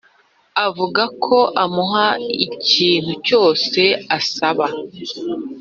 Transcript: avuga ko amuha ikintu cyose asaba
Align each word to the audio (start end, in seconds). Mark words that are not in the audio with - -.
avuga 0.65 1.03
ko 1.23 1.37
amuha 1.63 2.07
ikintu 2.47 3.11
cyose 3.27 3.81
asaba 4.17 4.65